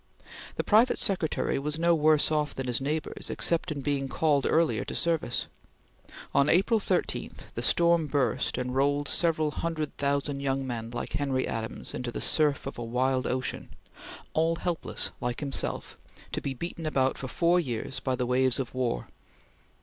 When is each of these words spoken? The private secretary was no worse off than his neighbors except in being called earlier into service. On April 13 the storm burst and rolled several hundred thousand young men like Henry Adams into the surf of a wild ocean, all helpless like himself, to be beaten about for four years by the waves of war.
The 0.55 0.63
private 0.63 0.97
secretary 0.97 1.59
was 1.59 1.77
no 1.77 1.93
worse 1.93 2.31
off 2.31 2.55
than 2.55 2.65
his 2.65 2.81
neighbors 2.81 3.29
except 3.29 3.71
in 3.71 3.81
being 3.81 4.07
called 4.07 4.47
earlier 4.49 4.79
into 4.79 4.95
service. 4.95 5.45
On 6.33 6.49
April 6.49 6.79
13 6.79 7.31
the 7.53 7.61
storm 7.61 8.07
burst 8.07 8.57
and 8.57 8.73
rolled 8.73 9.07
several 9.07 9.51
hundred 9.51 9.95
thousand 9.97 10.39
young 10.39 10.65
men 10.65 10.89
like 10.89 11.13
Henry 11.13 11.47
Adams 11.47 11.93
into 11.93 12.11
the 12.11 12.19
surf 12.19 12.65
of 12.65 12.79
a 12.79 12.83
wild 12.83 13.27
ocean, 13.27 13.69
all 14.33 14.55
helpless 14.55 15.11
like 15.21 15.39
himself, 15.39 15.99
to 16.31 16.41
be 16.41 16.55
beaten 16.55 16.87
about 16.87 17.15
for 17.15 17.27
four 17.27 17.59
years 17.59 17.99
by 17.99 18.15
the 18.15 18.25
waves 18.25 18.57
of 18.59 18.73
war. 18.73 19.07